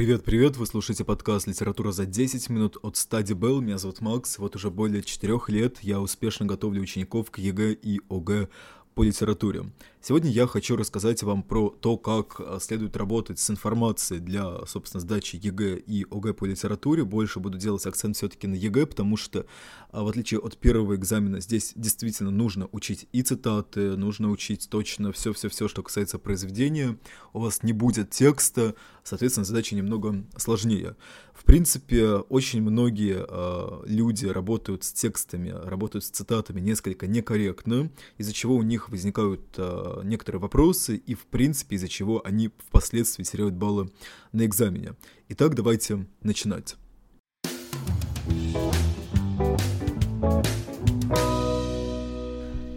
Привет-привет, 0.00 0.56
вы 0.56 0.64
слушаете 0.64 1.04
подкаст 1.04 1.46
«Литература 1.46 1.92
за 1.92 2.06
10 2.06 2.48
минут» 2.48 2.78
от 2.80 2.94
Study 2.94 3.38
Bell. 3.38 3.60
Меня 3.60 3.76
зовут 3.76 4.00
Макс. 4.00 4.38
Вот 4.38 4.56
уже 4.56 4.70
более 4.70 5.02
4 5.02 5.38
лет 5.48 5.76
я 5.82 6.00
успешно 6.00 6.46
готовлю 6.46 6.80
учеников 6.80 7.30
к 7.30 7.36
ЕГЭ 7.36 7.74
и 7.74 8.00
ОГЭ 8.08 8.48
по 8.94 9.02
литературе. 9.04 9.66
Сегодня 10.02 10.30
я 10.30 10.46
хочу 10.46 10.76
рассказать 10.76 11.22
вам 11.22 11.42
про 11.42 11.68
то, 11.68 11.98
как 11.98 12.40
а, 12.40 12.58
следует 12.58 12.96
работать 12.96 13.38
с 13.38 13.50
информацией 13.50 14.20
для, 14.20 14.64
собственно, 14.64 14.98
сдачи 15.02 15.36
ЕГЭ 15.36 15.76
и 15.76 16.06
ОГЭ 16.10 16.32
по 16.32 16.46
литературе. 16.46 17.04
Больше 17.04 17.38
буду 17.38 17.58
делать 17.58 17.84
акцент 17.84 18.16
все-таки 18.16 18.46
на 18.46 18.54
ЕГЭ, 18.54 18.86
потому 18.86 19.18
что, 19.18 19.44
а, 19.90 20.02
в 20.02 20.08
отличие 20.08 20.40
от 20.40 20.56
первого 20.56 20.96
экзамена, 20.96 21.40
здесь 21.40 21.72
действительно 21.76 22.30
нужно 22.30 22.66
учить 22.72 23.08
и 23.12 23.20
цитаты, 23.20 23.94
нужно 23.98 24.30
учить 24.30 24.68
точно 24.70 25.12
все-все-все, 25.12 25.68
что 25.68 25.82
касается 25.82 26.18
произведения. 26.18 26.96
У 27.34 27.40
вас 27.40 27.62
не 27.62 27.74
будет 27.74 28.08
текста, 28.08 28.74
соответственно, 29.04 29.44
задача 29.44 29.76
немного 29.76 30.24
сложнее. 30.38 30.96
В 31.34 31.44
принципе, 31.44 32.16
очень 32.16 32.62
многие 32.62 33.24
э, 33.26 33.82
люди 33.86 34.26
работают 34.26 34.84
с 34.84 34.92
текстами, 34.92 35.48
работают 35.48 36.04
с 36.04 36.10
цитатами 36.10 36.60
несколько 36.60 37.06
некорректно, 37.06 37.90
из-за 38.18 38.32
чего 38.34 38.56
у 38.56 38.62
них 38.62 38.90
возникают 38.90 39.42
э, 39.56 39.89
некоторые 40.04 40.40
вопросы, 40.40 40.96
и, 40.96 41.14
в 41.14 41.26
принципе, 41.26 41.76
из-за 41.76 41.88
чего 41.88 42.20
они 42.24 42.48
впоследствии 42.48 43.24
теряют 43.24 43.54
баллы 43.54 43.90
на 44.32 44.44
экзамене. 44.44 44.94
Итак, 45.28 45.54
давайте 45.54 46.06
начинать. 46.22 46.76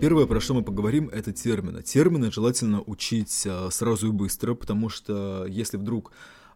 Первое, 0.02 0.26
про 0.26 0.42
что 0.42 0.54
мы 0.54 0.64
поговорим, 0.64 1.08
это 1.08 1.32
термины. 1.32 1.82
Термины 1.82 2.30
желательно 2.30 2.82
учить 2.82 3.48
сразу 3.70 4.08
и 4.10 4.12
быстро, 4.12 4.54
потому 4.54 4.90
что 4.90 5.46
если 5.48 5.78
вдруг 5.78 6.12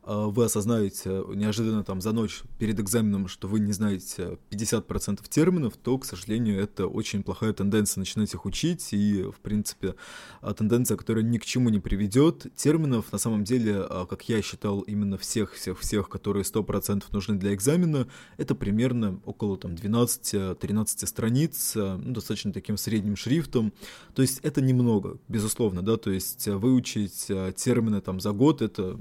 вы 0.07 0.45
осознаете 0.45 1.23
неожиданно 1.35 1.83
там 1.83 1.99
за 2.01 2.13
ночь 2.13 2.41
перед 2.57 2.79
экзаменом, 2.79 3.27
что 3.27 3.47
вы 3.47 3.59
не 3.59 3.73
знаете 3.73 4.37
50% 4.49 5.19
терминов, 5.27 5.75
то, 5.75 5.97
к 5.97 6.05
сожалению, 6.05 6.61
это 6.61 6.87
очень 6.87 7.23
плохая 7.23 7.51
тенденция 7.51 7.99
начинать 7.99 8.33
их 8.33 8.45
учить, 8.45 8.93
и, 8.93 9.23
в 9.23 9.39
принципе, 9.41 9.95
а, 10.41 10.53
тенденция, 10.53 10.95
которая 10.95 11.23
ни 11.23 11.37
к 11.37 11.45
чему 11.45 11.69
не 11.69 11.79
приведет. 11.79 12.47
Терминов, 12.55 13.11
на 13.11 13.17
самом 13.17 13.43
деле, 13.43 13.81
а, 13.81 14.05
как 14.05 14.29
я 14.29 14.41
считал, 14.41 14.81
именно 14.81 15.17
всех-всех-всех, 15.17 16.07
которые 16.07 16.43
100% 16.43 17.03
нужны 17.11 17.35
для 17.35 17.53
экзамена, 17.53 18.07
это 18.37 18.55
примерно 18.55 19.19
около 19.25 19.57
там 19.57 19.75
12-13 19.75 21.05
страниц, 21.05 21.73
ну, 21.75 22.13
достаточно 22.13 22.53
таким 22.53 22.77
средним 22.77 23.15
шрифтом, 23.17 23.73
то 24.15 24.21
есть 24.21 24.39
это 24.43 24.61
немного, 24.61 25.17
безусловно, 25.27 25.81
да, 25.81 25.97
то 25.97 26.11
есть 26.11 26.47
выучить 26.47 27.27
термины 27.55 27.99
там 28.01 28.19
за 28.19 28.31
год, 28.31 28.61
это 28.61 28.97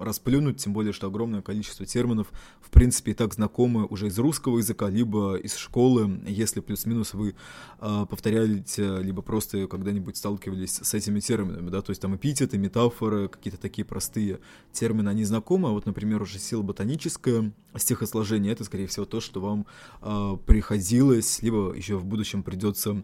расплюнуть 0.00 0.47
упомянуть, 0.48 0.62
тем 0.62 0.72
более, 0.72 0.92
что 0.92 1.06
огромное 1.06 1.42
количество 1.42 1.86
терминов, 1.86 2.32
в 2.60 2.70
принципе, 2.70 3.12
и 3.12 3.14
так 3.14 3.34
знакомы 3.34 3.86
уже 3.86 4.06
из 4.06 4.18
русского 4.18 4.58
языка, 4.58 4.88
либо 4.88 5.36
из 5.36 5.56
школы, 5.56 6.20
если 6.26 6.60
плюс-минус 6.60 7.14
вы 7.14 7.34
э, 7.80 8.06
повторяете, 8.08 8.98
либо 9.02 9.22
просто 9.22 9.66
когда-нибудь 9.66 10.16
сталкивались 10.16 10.80
с 10.82 10.94
этими 10.94 11.20
терминами, 11.20 11.70
да, 11.70 11.80
то 11.82 11.90
есть 11.90 12.02
там 12.02 12.16
эпитеты, 12.16 12.58
метафоры, 12.58 13.28
какие-то 13.28 13.60
такие 13.60 13.84
простые 13.84 14.38
термины, 14.72 15.08
они 15.10 15.24
знакомы, 15.24 15.68
а 15.68 15.72
вот, 15.72 15.86
например, 15.86 16.22
уже 16.22 16.38
сила 16.38 16.62
ботаническая, 16.62 17.52
стихосложение, 17.76 18.52
это, 18.52 18.64
скорее 18.64 18.86
всего, 18.86 19.06
то, 19.06 19.20
что 19.20 19.40
вам 19.40 19.66
э, 20.02 20.36
приходилось, 20.46 21.42
либо 21.42 21.74
еще 21.74 21.96
в 21.96 22.04
будущем 22.04 22.42
придется 22.42 23.02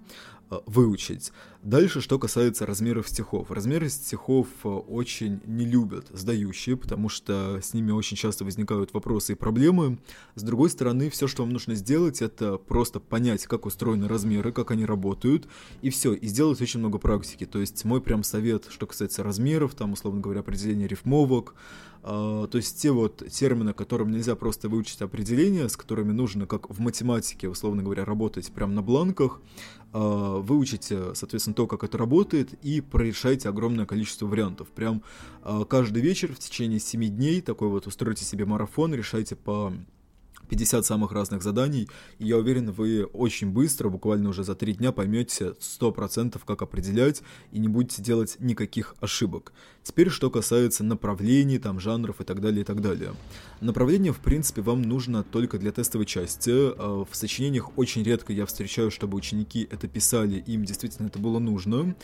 выучить. 0.66 1.32
Дальше, 1.64 2.02
что 2.02 2.18
касается 2.18 2.66
размеров 2.66 3.08
стихов. 3.08 3.50
Размеры 3.50 3.88
стихов 3.88 4.48
э, 4.64 4.68
очень 4.68 5.40
не 5.46 5.64
любят 5.64 6.08
сдающие, 6.12 6.76
потому 6.76 7.08
что 7.08 7.58
с 7.62 7.72
ними 7.72 7.90
очень 7.90 8.18
часто 8.18 8.44
возникают 8.44 8.92
вопросы 8.92 9.32
и 9.32 9.34
проблемы. 9.34 9.98
С 10.34 10.42
другой 10.42 10.68
стороны, 10.68 11.08
все, 11.08 11.26
что 11.26 11.42
вам 11.42 11.54
нужно 11.54 11.74
сделать, 11.74 12.20
это 12.20 12.58
просто 12.58 13.00
понять, 13.00 13.46
как 13.46 13.64
устроены 13.64 14.08
размеры, 14.08 14.52
как 14.52 14.72
они 14.72 14.84
работают, 14.84 15.48
и 15.80 15.88
все, 15.88 16.12
и 16.12 16.26
сделать 16.26 16.60
очень 16.60 16.80
много 16.80 16.98
практики. 16.98 17.46
То 17.46 17.60
есть 17.60 17.82
мой 17.86 18.02
прям 18.02 18.24
совет, 18.24 18.66
что 18.68 18.86
касается 18.86 19.22
размеров, 19.22 19.74
там, 19.74 19.94
условно 19.94 20.20
говоря, 20.20 20.40
определение 20.40 20.86
рифмовок, 20.86 21.54
Uh, 22.04 22.46
то 22.48 22.58
есть 22.58 22.82
те 22.82 22.90
вот 22.90 23.26
термины, 23.30 23.72
которым 23.72 24.10
нельзя 24.10 24.36
просто 24.36 24.68
выучить 24.68 25.00
определения, 25.00 25.66
с 25.66 25.74
которыми 25.74 26.12
нужно, 26.12 26.46
как 26.46 26.68
в 26.68 26.78
математике, 26.78 27.48
условно 27.48 27.82
говоря, 27.82 28.04
работать 28.04 28.52
прямо 28.52 28.74
на 28.74 28.82
бланках, 28.82 29.40
выучите, 29.98 31.14
соответственно, 31.14 31.54
то, 31.54 31.66
как 31.66 31.84
это 31.84 31.96
работает, 31.96 32.52
и 32.64 32.80
прорешайте 32.80 33.48
огромное 33.48 33.86
количество 33.86 34.26
вариантов. 34.26 34.68
Прям 34.68 35.02
uh, 35.42 35.64
каждый 35.64 36.02
вечер 36.02 36.32
в 36.32 36.38
течение 36.38 36.80
7 36.80 37.06
дней 37.08 37.40
такой 37.40 37.68
вот 37.68 37.86
устройте 37.86 38.24
себе 38.24 38.44
марафон, 38.44 38.92
решайте 38.92 39.36
по 39.36 39.72
50 40.48 40.84
самых 40.84 41.12
разных 41.12 41.42
заданий, 41.42 41.88
и 42.18 42.26
я 42.26 42.36
уверен, 42.36 42.70
вы 42.72 43.04
очень 43.04 43.50
быстро, 43.50 43.88
буквально 43.88 44.28
уже 44.28 44.44
за 44.44 44.54
3 44.54 44.74
дня 44.74 44.92
поймете 44.92 45.54
100% 45.60 46.40
как 46.44 46.62
определять 46.62 47.22
и 47.52 47.58
не 47.58 47.68
будете 47.68 48.02
делать 48.02 48.36
никаких 48.40 48.94
ошибок. 49.00 49.52
Теперь, 49.82 50.08
что 50.08 50.30
касается 50.30 50.82
направлений, 50.82 51.58
там, 51.58 51.78
жанров 51.78 52.20
и 52.20 52.24
так 52.24 52.40
далее, 52.40 52.62
и 52.62 52.64
так 52.64 52.80
далее. 52.80 53.12
Направление, 53.60 54.12
в 54.12 54.18
принципе, 54.18 54.62
вам 54.62 54.80
нужно 54.80 55.22
только 55.22 55.58
для 55.58 55.72
тестовой 55.72 56.06
части. 56.06 56.50
А, 56.50 57.04
в 57.04 57.14
сочинениях 57.14 57.76
очень 57.76 58.02
редко 58.02 58.32
я 58.32 58.46
встречаю, 58.46 58.90
чтобы 58.90 59.16
ученики 59.16 59.68
это 59.70 59.86
писали, 59.86 60.42
им 60.46 60.64
действительно 60.64 61.08
это 61.08 61.18
было 61.18 61.38
нужно. 61.38 61.94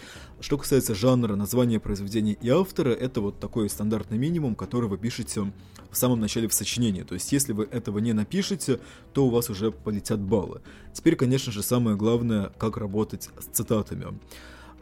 Что 0.41 0.59
касается 0.59 0.95
жанра, 0.95 1.37
названия 1.37 1.81
произведения 1.81 2.34
и 2.34 2.51
автора, 2.51 2.91
это 2.91 3.22
вот 3.22 3.41
такой 3.41 3.71
стандартный 3.71 4.19
минимум, 4.19 4.57
который 4.57 4.89
вы 4.89 4.99
пишете 4.99 5.51
в 5.91 5.97
самом 5.97 6.21
начале 6.21 6.49
в 6.49 6.55
сочинении. 6.55 7.03
То 7.03 7.15
есть, 7.15 7.33
если 7.33 7.53
вы 7.53 7.65
этого 7.71 7.99
не 7.99 8.12
напишете, 8.12 8.81
то 9.12 9.27
у 9.27 9.31
вас 9.31 9.51
уже 9.51 9.71
полетят 9.71 10.21
баллы. 10.21 10.61
Теперь, 10.93 11.17
конечно 11.17 11.53
же, 11.53 11.62
самое 11.62 11.97
главное, 11.97 12.53
как 12.59 12.77
работать 12.77 13.31
с 13.39 13.47
цитатами. 13.47 14.19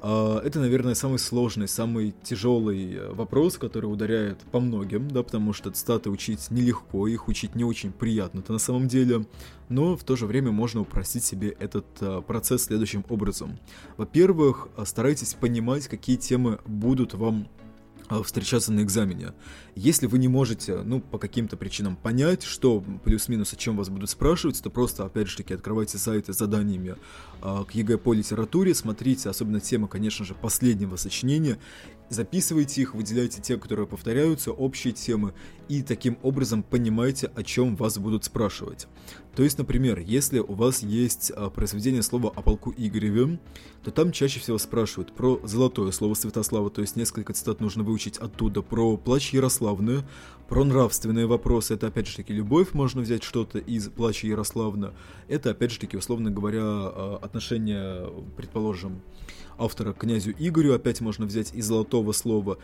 А, 0.00 0.40
это, 0.44 0.60
наверное, 0.60 0.94
самый 0.94 1.18
сложный, 1.18 1.66
самый 1.66 2.14
тяжелый 2.22 2.94
э, 2.94 3.12
вопрос, 3.12 3.58
который 3.58 3.86
ударяет 3.86 4.38
по 4.52 4.60
многим, 4.60 5.10
да, 5.10 5.24
потому 5.24 5.52
что 5.52 5.72
статы 5.74 6.08
учить 6.10 6.50
нелегко, 6.50 7.08
их 7.08 7.26
учить 7.26 7.56
не 7.56 7.64
очень 7.64 7.90
приятно-то 7.90 8.52
на 8.52 8.60
самом 8.60 8.86
деле, 8.86 9.26
но 9.68 9.96
в 9.96 10.04
то 10.04 10.14
же 10.14 10.26
время 10.26 10.52
можно 10.52 10.82
упростить 10.82 11.24
себе 11.24 11.48
этот 11.58 11.86
а, 12.00 12.20
процесс 12.22 12.64
следующим 12.64 13.04
образом. 13.08 13.58
Во-первых, 13.96 14.68
старайтесь 14.84 15.34
понимать, 15.34 15.88
какие 15.88 16.16
темы 16.16 16.60
будут 16.64 17.14
вам 17.14 17.48
встречаться 18.24 18.72
на 18.72 18.82
экзамене. 18.82 19.32
Если 19.74 20.06
вы 20.06 20.18
не 20.18 20.28
можете, 20.28 20.82
ну, 20.82 21.00
по 21.00 21.18
каким-то 21.18 21.56
причинам 21.56 21.96
понять, 21.96 22.42
что 22.42 22.82
плюс-минус, 23.04 23.52
о 23.52 23.56
чем 23.56 23.76
вас 23.76 23.88
будут 23.88 24.10
спрашивать, 24.10 24.62
то 24.62 24.70
просто, 24.70 25.04
опять 25.04 25.28
же 25.28 25.36
таки, 25.36 25.54
открывайте 25.54 25.98
сайты 25.98 26.32
с 26.32 26.38
заданиями 26.38 26.96
э, 27.42 27.64
к 27.68 27.72
ЕГЭ 27.72 27.98
по 27.98 28.14
литературе, 28.14 28.74
смотрите, 28.74 29.28
особенно 29.28 29.60
темы, 29.60 29.88
конечно 29.88 30.24
же, 30.24 30.34
последнего 30.34 30.96
сочинения, 30.96 31.58
записывайте 32.08 32.82
их, 32.82 32.94
выделяйте 32.94 33.40
те, 33.40 33.56
которые 33.56 33.86
повторяются, 33.86 34.52
общие 34.52 34.92
темы, 34.92 35.34
и 35.68 35.82
таким 35.82 36.18
образом 36.22 36.62
понимаете, 36.62 37.30
о 37.34 37.42
чем 37.42 37.76
вас 37.76 37.98
будут 37.98 38.24
спрашивать. 38.24 38.86
То 39.36 39.44
есть, 39.44 39.58
например, 39.58 40.00
если 40.00 40.40
у 40.40 40.54
вас 40.54 40.82
есть 40.82 41.30
а, 41.34 41.50
произведение 41.50 42.02
слова 42.02 42.32
о 42.34 42.42
полку 42.42 42.74
Игореве, 42.76 43.38
то 43.84 43.90
там 43.90 44.10
чаще 44.10 44.40
всего 44.40 44.58
спрашивают 44.58 45.14
про 45.14 45.40
золотое 45.44 45.92
слово 45.92 46.14
Святослава, 46.14 46.70
то 46.70 46.80
есть 46.80 46.96
несколько 46.96 47.32
цитат 47.32 47.60
нужно 47.60 47.84
выучить 47.84 48.18
оттуда, 48.18 48.62
про 48.62 48.96
плач 48.96 49.32
Ярославны, 49.32 50.02
про 50.48 50.64
нравственные 50.64 51.26
вопросы, 51.26 51.74
это 51.74 51.86
опять 51.86 52.08
же 52.08 52.16
таки 52.16 52.32
любовь, 52.32 52.72
можно 52.72 53.02
взять 53.02 53.22
что-то 53.22 53.58
из 53.58 53.88
плача 53.88 54.26
Ярославна, 54.26 54.94
это 55.28 55.50
опять 55.50 55.70
же 55.70 55.78
таки, 55.78 55.96
условно 55.96 56.30
говоря, 56.30 56.62
а, 56.62 57.20
отношения, 57.22 58.10
предположим, 58.36 59.02
автора 59.58 59.92
к 59.92 59.98
князю 59.98 60.34
Игорю, 60.38 60.74
опять 60.74 61.00
можно 61.00 61.26
взять 61.26 61.54
из 61.54 61.66
золотого 61.66 61.97
слова, 62.12 62.58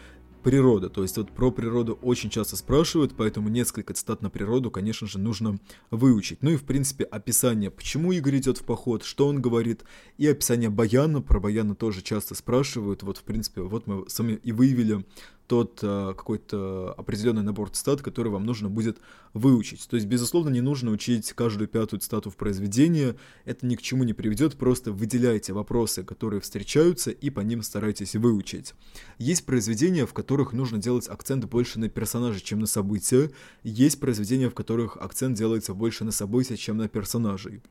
природа. 0.44 0.90
То 0.90 1.02
есть 1.02 1.16
вот 1.16 1.32
про 1.32 1.50
природу 1.50 1.98
очень 2.02 2.30
часто 2.30 2.56
спрашивают, 2.56 3.14
поэтому 3.16 3.48
несколько 3.48 3.94
цитат 3.94 4.22
на 4.22 4.30
природу, 4.30 4.70
конечно 4.70 5.08
же, 5.08 5.18
нужно 5.18 5.58
выучить. 5.90 6.42
Ну 6.42 6.50
и, 6.50 6.56
в 6.56 6.64
принципе, 6.64 7.04
описание, 7.04 7.70
почему 7.70 8.12
Игорь 8.12 8.36
идет 8.36 8.58
в 8.58 8.64
поход, 8.64 9.02
что 9.02 9.26
он 9.26 9.40
говорит, 9.40 9.84
и 10.18 10.28
описание 10.28 10.70
Баяна, 10.70 11.22
про 11.22 11.40
Баяна 11.40 11.74
тоже 11.74 12.02
часто 12.02 12.34
спрашивают. 12.34 13.02
Вот, 13.02 13.18
в 13.18 13.22
принципе, 13.22 13.62
вот 13.62 13.86
мы 13.86 14.04
сами 14.08 14.38
и 14.42 14.52
выявили 14.52 15.04
тот 15.46 15.80
а, 15.82 16.14
какой-то 16.14 16.94
определенный 16.96 17.42
набор 17.42 17.70
цитат, 17.70 18.02
который 18.02 18.32
вам 18.32 18.44
нужно 18.44 18.68
будет 18.68 18.98
выучить. 19.32 19.86
То 19.88 19.96
есть, 19.96 20.06
безусловно, 20.06 20.50
не 20.50 20.60
нужно 20.60 20.90
учить 20.90 21.32
каждую 21.32 21.68
пятую 21.68 22.00
цитату 22.00 22.30
в 22.30 22.36
произведении, 22.36 23.14
это 23.44 23.66
ни 23.66 23.76
к 23.76 23.82
чему 23.82 24.04
не 24.04 24.12
приведет, 24.12 24.56
просто 24.56 24.92
выделяйте 24.92 25.52
вопросы, 25.52 26.04
которые 26.04 26.40
встречаются, 26.40 27.10
и 27.10 27.30
по 27.30 27.40
ним 27.40 27.62
старайтесь 27.62 28.16
выучить. 28.16 28.74
Есть 29.18 29.44
произведения, 29.44 30.06
в 30.06 30.14
которых 30.14 30.52
нужно 30.52 30.78
делать 30.78 31.08
акцент 31.08 31.44
больше 31.44 31.78
на 31.78 31.88
персонажа, 31.88 32.40
чем 32.40 32.60
на 32.60 32.66
события, 32.66 33.30
есть 33.62 34.00
произведения, 34.00 34.48
в 34.48 34.54
которых 34.54 34.96
акцент 34.96 35.36
делается 35.36 35.74
больше 35.74 36.04
на 36.04 36.12
события, 36.12 36.56
чем 36.56 36.76
на 36.78 36.88
персонажей. 36.88 37.62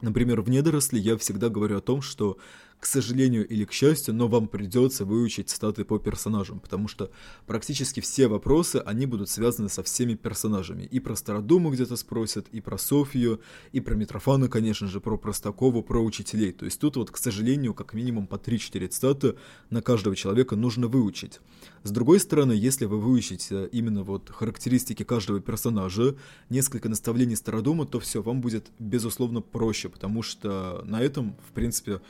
Например, 0.00 0.40
в 0.40 0.48
«Недоросли» 0.48 0.98
я 0.98 1.16
всегда 1.18 1.50
говорю 1.50 1.76
о 1.76 1.82
том, 1.82 2.00
что 2.00 2.38
к 2.80 2.86
сожалению 2.86 3.46
или 3.46 3.66
к 3.66 3.72
счастью, 3.72 4.14
но 4.14 4.26
вам 4.26 4.48
придется 4.48 5.04
выучить 5.04 5.50
статы 5.50 5.84
по 5.84 5.98
персонажам, 5.98 6.60
потому 6.60 6.88
что 6.88 7.10
практически 7.46 8.00
все 8.00 8.26
вопросы, 8.26 8.82
они 8.86 9.04
будут 9.04 9.28
связаны 9.28 9.68
со 9.68 9.82
всеми 9.82 10.14
персонажами. 10.14 10.84
И 10.84 10.98
про 10.98 11.14
Стародуму 11.14 11.70
где-то 11.70 11.96
спросят, 11.96 12.46
и 12.52 12.60
про 12.62 12.78
Софию, 12.78 13.40
и 13.72 13.80
про 13.80 13.94
Митрофана, 13.94 14.48
конечно 14.48 14.88
же, 14.88 15.00
про 15.00 15.18
Простакову, 15.18 15.82
про 15.82 16.02
учителей. 16.02 16.52
То 16.52 16.64
есть 16.64 16.80
тут 16.80 16.96
вот, 16.96 17.10
к 17.10 17.18
сожалению, 17.18 17.74
как 17.74 17.92
минимум 17.92 18.26
по 18.26 18.36
3-4 18.36 18.90
статы 18.90 19.34
на 19.68 19.82
каждого 19.82 20.16
человека 20.16 20.56
нужно 20.56 20.88
выучить. 20.88 21.40
С 21.82 21.90
другой 21.90 22.18
стороны, 22.18 22.52
если 22.52 22.86
вы 22.86 22.98
выучите 22.98 23.68
именно 23.72 24.04
вот 24.04 24.30
характеристики 24.30 25.02
каждого 25.02 25.40
персонажа, 25.40 26.16
несколько 26.48 26.88
наставлений 26.88 27.36
Стародума, 27.36 27.84
то 27.84 28.00
все, 28.00 28.22
вам 28.22 28.40
будет, 28.40 28.70
безусловно, 28.78 29.42
проще, 29.42 29.90
потому 29.90 30.22
что 30.22 30.82
на 30.86 31.02
этом, 31.02 31.36
в 31.46 31.52
принципе, 31.52 32.00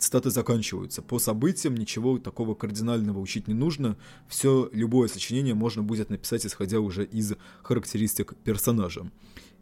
цитаты 0.00 0.30
заканчиваются. 0.30 1.02
По 1.02 1.18
событиям 1.18 1.76
ничего 1.76 2.18
такого 2.18 2.54
кардинального 2.54 3.18
учить 3.18 3.48
не 3.48 3.54
нужно. 3.54 3.96
Все, 4.28 4.68
любое 4.72 5.08
сочинение 5.08 5.54
можно 5.54 5.82
будет 5.82 6.10
написать, 6.10 6.44
исходя 6.46 6.80
уже 6.80 7.04
из 7.04 7.34
характеристик 7.62 8.34
персонажа. 8.44 9.10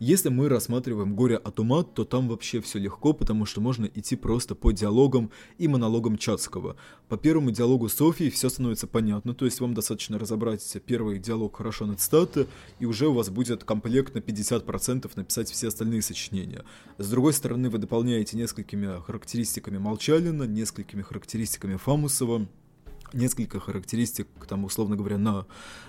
Если 0.00 0.29
мы 0.29 0.49
рассматриваем 0.49 1.17
«Горе 1.17 1.37
от 1.37 1.59
ума», 1.59 1.83
то 1.83 2.05
там 2.05 2.29
вообще 2.29 2.61
все 2.61 2.79
легко, 2.79 3.12
потому 3.12 3.47
что 3.47 3.61
можно 3.61 3.87
идти 3.87 4.15
просто 4.15 4.55
по 4.55 4.71
диалогам 4.71 5.33
и 5.59 5.67
монологам 5.67 6.17
Чацкого. 6.17 6.77
По 7.09 7.17
первому 7.17 7.50
диалогу 7.50 7.89
Софии 7.89 8.31
все 8.31 8.49
становится 8.49 8.87
понятно, 8.87 9.35
то 9.35 9.45
есть 9.45 9.59
вам 9.59 9.75
достаточно 9.75 10.17
разобрать 10.17 10.77
первый 10.87 11.19
диалог 11.19 11.56
хорошо 11.56 11.87
на 11.87 11.97
цитаты, 11.97 12.47
и 12.79 12.87
уже 12.87 13.09
у 13.09 13.12
вас 13.12 13.29
будет 13.29 13.65
комплект 13.65 14.15
на 14.15 14.19
50% 14.19 15.11
написать 15.17 15.50
все 15.50 15.67
остальные 15.67 16.03
сочинения. 16.03 16.65
С 16.99 17.11
другой 17.11 17.33
стороны, 17.33 17.69
вы 17.69 17.79
дополняете 17.79 18.37
несколькими 18.37 19.01
характеристиками 19.05 19.79
Молчалина, 19.79 20.44
несколькими 20.44 21.03
характеристиками 21.03 21.75
Фамусова, 21.75 22.47
несколько 23.12 23.60
характеристик, 23.60 24.28
там, 24.49 24.64
условно 24.64 24.96
говоря, 24.96 25.19
на 25.19 25.46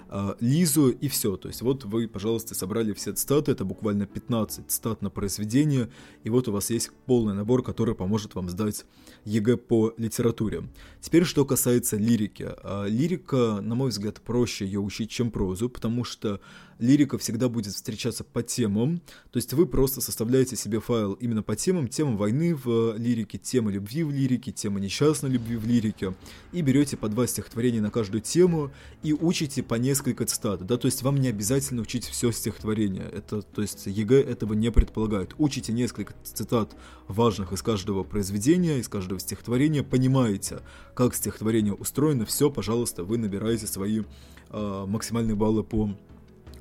э, 0.10 0.36
Лизу, 0.39 0.89
и 0.89 1.07
все. 1.07 1.38
То 1.38 1.48
есть 1.48 1.62
вот 1.62 1.86
вы, 1.86 2.07
пожалуйста, 2.07 2.56
собрали 2.56 2.94
все 2.94 3.13
цитаты, 3.13 3.51
это 3.51 3.66
буквально 3.66 4.06
15 4.06 4.69
цитат 4.69 5.01
на 5.01 5.10
произведение, 5.10 5.89
и 6.24 6.30
вот 6.30 6.48
у 6.48 6.51
вас 6.51 6.69
есть 6.69 6.92
полный 7.06 7.33
набор, 7.33 7.63
который 7.63 7.95
поможет 7.95 8.36
вам 8.36 8.50
сдать 8.50 8.86
ЕГЭ 9.25 9.57
по 9.57 9.94
литературе. 9.98 10.63
Теперь, 11.01 11.24
что 11.24 11.45
касается 11.45 11.98
лирики. 11.98 12.50
Э, 12.63 12.86
лирика, 12.88 13.60
на 13.62 13.75
мой 13.75 13.89
взгляд, 13.89 14.21
проще 14.21 14.66
ее 14.66 14.80
учить, 14.80 15.10
чем 15.10 15.31
прозу, 15.31 15.69
потому 15.69 16.04
что 16.04 16.42
лирика 16.80 17.18
всегда 17.18 17.50
будет 17.50 17.74
встречаться 17.74 18.24
по 18.24 18.42
темам, 18.42 19.02
то 19.31 19.38
есть 19.38 19.54
вы 19.54 19.68
просто 19.68 20.02
составляете 20.02 20.56
себе 20.56 20.80
файл 20.80 21.14
именно 21.14 21.44
по 21.44 21.56
темам, 21.56 21.88
тема 21.88 22.16
войны 22.16 22.56
в 22.56 22.96
лирике, 22.98 23.38
тема 23.38 23.72
любви 23.72 24.04
в 24.04 24.12
лирике, 24.12 24.52
тема 24.52 24.80
несчастной 24.80 25.30
любви 25.30 25.58
в 25.58 25.68
лирике, 25.68 26.16
и 26.54 26.62
берете 26.62 26.98
по 26.98 27.10
два 27.10 27.28
стихотворения 27.28 27.81
на 27.81 27.92
каждую 27.92 28.22
тему 28.22 28.72
и 29.04 29.14
учите 29.14 29.62
по 29.62 29.76
несколько 29.76 30.26
цитат, 30.26 30.66
да, 30.66 30.78
то 30.78 30.88
есть 30.88 31.04
вам 31.04 31.18
не 31.18 31.28
обязательно 31.28 31.81
учить 31.81 32.06
все 32.06 32.31
стихотворение, 32.31 33.08
это, 33.12 33.42
то 33.42 33.62
есть 33.62 33.86
ЕГЭ 33.86 34.22
этого 34.22 34.54
не 34.54 34.72
предполагает, 34.72 35.36
учите 35.38 35.74
несколько 35.74 36.14
цитат 36.24 36.76
важных 37.08 37.52
из 37.52 37.62
каждого 37.62 38.04
произведения, 38.04 38.80
из 38.80 38.88
каждого 38.88 39.20
стихотворения, 39.20 39.84
понимаете, 39.84 40.62
как 40.96 41.14
стихотворение 41.14 41.74
устроено, 41.74 42.26
все, 42.26 42.50
пожалуйста, 42.50 43.04
вы 43.04 43.18
набираете 43.18 43.68
свои 43.68 44.04
э, 44.50 44.86
максимальные 44.88 45.36
баллы 45.36 45.64
по 45.64 45.96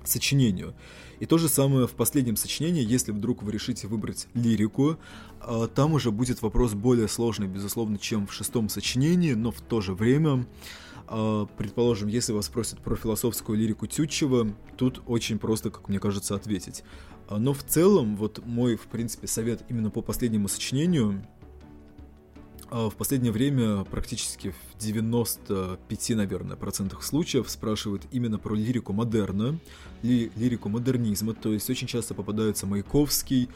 сочинению. 0.08 0.75
И 1.20 1.26
то 1.26 1.38
же 1.38 1.49
самое 1.49 1.87
в 1.87 1.93
последнем 1.93 2.37
сочинении, 2.37 2.84
если 2.84 3.12
вдруг 3.12 3.43
вы 3.43 3.52
решите 3.52 3.88
выбрать 3.88 4.28
лирику, 4.34 4.99
а, 5.40 5.66
там 5.66 5.94
уже 5.94 6.10
будет 6.10 6.43
вопрос 6.43 6.75
более 6.75 7.08
сложный, 7.08 7.49
безусловно, 7.49 7.99
чем 7.99 8.26
в 8.26 8.32
шестом 8.32 8.69
сочинении, 8.69 9.34
но 9.34 9.50
в 9.50 9.60
то 9.60 9.81
же 9.81 9.94
время, 9.94 10.46
а, 11.06 11.46
предположим, 11.56 12.08
если 12.08 12.32
вас 12.32 12.46
спросят 12.46 12.81
про 12.81 12.96
философскую 12.96 13.58
лирику 13.58 13.87
Тютчева, 13.87 14.55
тут 14.76 15.02
очень 15.06 15.38
просто, 15.38 15.70
как 15.70 15.88
мне 15.88 15.99
кажется, 15.99 16.34
ответить. 16.34 16.84
А, 17.28 17.38
но 17.38 17.52
в 17.52 17.64
целом, 17.64 18.16
вот 18.16 18.44
мой, 18.46 18.76
в 18.76 18.87
принципе, 18.87 19.26
совет 19.26 19.64
именно 19.69 19.90
по 19.90 20.02
последнему 20.02 20.49
сочинению– 20.49 21.26
в 22.70 22.93
последнее 22.97 23.32
время 23.32 23.85
практически 23.85 24.50
в 24.50 24.79
95, 24.79 26.11
наверное, 26.11 26.56
процентах 26.56 27.03
случаев 27.03 27.49
спрашивают 27.49 28.03
именно 28.12 28.38
про 28.38 28.55
лирику 28.55 28.93
модерна, 28.93 29.59
ли, 30.03 30.31
лирику 30.37 30.69
модернизма, 30.69 31.35
то 31.35 31.53
есть 31.53 31.69
очень 31.70 31.87
часто 31.87 32.15
попадаются 32.15 32.67
Маяковский, 32.67 33.49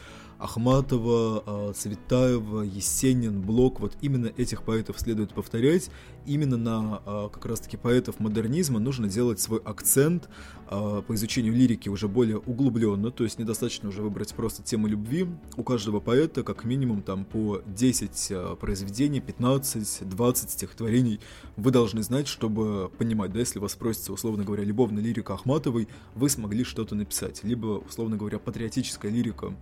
Ахматова, 0.43 1.43
а, 1.45 1.73
Цветаева, 1.73 2.63
Есенин, 2.63 3.41
Блок, 3.41 3.79
вот 3.79 3.93
именно 4.01 4.31
этих 4.37 4.63
поэтов 4.63 4.99
следует 4.99 5.33
повторять. 5.33 5.89
Именно 6.25 6.57
на 6.57 7.01
а, 7.05 7.29
как 7.29 7.45
раз-таки 7.45 7.77
поэтов 7.77 8.19
модернизма 8.19 8.79
нужно 8.79 9.07
делать 9.07 9.39
свой 9.39 9.59
акцент 9.59 10.27
а, 10.67 11.01
по 11.01 11.15
изучению 11.15 11.53
лирики 11.53 11.87
уже 11.87 12.09
более 12.09 12.39
углубленно, 12.39 13.09
то 13.09 13.23
есть 13.23 13.39
недостаточно 13.39 13.87
уже 13.87 14.01
выбрать 14.01 14.33
просто 14.33 14.63
тему 14.63 14.87
любви. 14.87 15.27
У 15.55 15.63
каждого 15.63 16.01
поэта 16.01 16.43
как 16.43 16.65
минимум 16.65 17.03
там 17.03 17.23
по 17.23 17.61
10 17.65 18.57
произведений, 18.59 19.02
15, 19.19 20.09
20 20.09 20.49
стихотворений. 20.49 21.19
Вы 21.55 21.71
должны 21.71 22.03
знать, 22.03 22.27
чтобы 22.27 22.89
понимать, 22.97 23.31
да, 23.31 23.39
если 23.39 23.59
вас 23.59 23.73
спросится, 23.73 24.13
условно 24.13 24.43
говоря, 24.43 24.63
любовная 24.63 25.03
лирика 25.03 25.33
Ахматовой, 25.33 25.87
вы 26.15 26.29
смогли 26.29 26.63
что-то 26.63 26.95
написать, 26.95 27.43
либо, 27.43 27.83
условно 27.87 28.17
говоря, 28.17 28.39
патриотическая 28.39 29.11
лирика 29.11 29.55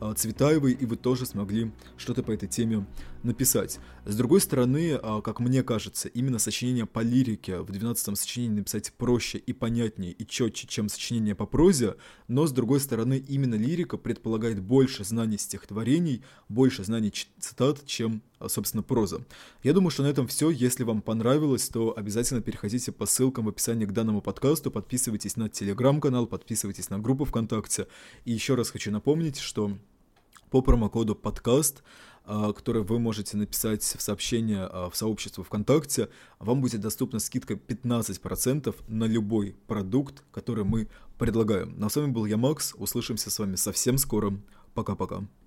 а, 0.00 0.14
Цветаевой, 0.14 0.72
и 0.72 0.86
вы 0.86 0.96
тоже 0.96 1.26
смогли 1.26 1.72
что-то 1.96 2.22
по 2.22 2.30
этой 2.30 2.48
теме 2.48 2.86
написать. 3.22 3.78
С 4.04 4.16
другой 4.16 4.40
стороны, 4.40 4.98
а, 5.02 5.20
как 5.20 5.40
мне 5.40 5.62
кажется, 5.62 6.08
именно 6.08 6.38
сочинение 6.38 6.86
по 6.86 7.00
лирике 7.00 7.60
в 7.60 7.70
12-м 7.70 8.16
сочинении 8.16 8.58
написать 8.58 8.92
проще 8.92 9.38
и 9.38 9.52
понятнее 9.52 10.12
и 10.12 10.26
четче, 10.26 10.66
чем 10.66 10.88
сочинение 10.88 11.34
по 11.34 11.46
прозе, 11.46 11.96
но 12.28 12.46
с 12.46 12.52
другой 12.52 12.80
стороны, 12.80 13.22
именно 13.28 13.54
лирика 13.54 13.96
предполагает 13.96 14.60
больше 14.60 15.04
знаний 15.04 15.38
стихотворений, 15.38 16.22
больше 16.48 16.84
знаний 16.84 17.12
цитат, 17.38 17.84
чем 17.86 18.22
а, 18.38 18.48
собственно, 18.48 18.82
проза. 18.82 19.22
Я 19.62 19.72
думаю, 19.72 19.90
что 19.90 20.02
на 20.02 20.08
этом 20.08 20.26
все. 20.26 20.50
Если 20.50 20.84
вам 20.84 21.00
понравилось, 21.00 21.68
то 21.68 21.96
обязательно 21.96 22.42
переходите 22.42 22.92
по 22.92 23.06
ссылкам 23.06 23.46
в 23.46 23.48
описании 23.48 23.86
к 23.86 23.92
данному 23.92 24.20
подкасту, 24.20 24.70
подписывайтесь 24.70 25.36
на 25.36 25.48
телеграм-канал, 25.48 26.26
подписывайтесь 26.26 26.90
на 26.90 26.98
группу 26.98 27.24
ВКонтакте. 27.24 27.88
И 28.26 28.32
еще 28.32 28.54
раз 28.54 28.70
хочу 28.70 28.90
напомнить, 28.90 29.38
что 29.38 29.78
по 30.50 30.60
промокоду 30.60 31.14
подкаст 31.14 31.82
а, 32.26 32.52
который 32.52 32.82
вы 32.82 32.98
можете 32.98 33.36
написать 33.36 33.82
в 33.82 34.02
сообщение 34.02 34.64
а, 34.64 34.90
в 34.90 34.96
сообщество 34.96 35.44
ВКонтакте, 35.44 36.08
вам 36.40 36.60
будет 36.60 36.80
доступна 36.80 37.20
скидка 37.20 37.54
15% 37.54 38.74
на 38.88 39.04
любой 39.04 39.54
продукт, 39.68 40.24
который 40.32 40.64
мы 40.64 40.88
предлагаем. 41.18 41.70
На 41.74 41.82
ну, 41.82 41.88
с 41.88 41.96
вами 41.96 42.10
был 42.10 42.26
я, 42.26 42.36
Макс. 42.36 42.74
Услышимся 42.76 43.30
с 43.30 43.38
вами 43.38 43.54
совсем 43.54 43.96
скоро. 43.96 44.36
Пока-пока. 44.74 45.24